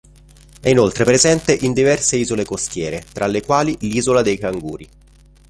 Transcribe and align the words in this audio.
È 0.59 0.67
inoltre 0.67 1.03
presente 1.03 1.53
in 1.53 1.73
diverse 1.73 2.15
isole 2.15 2.43
costiere 2.43 3.05
tra 3.13 3.27
le 3.27 3.43
quali 3.43 3.77
l'isola 3.81 4.23
dei 4.23 4.39
Canguri. 4.39 4.89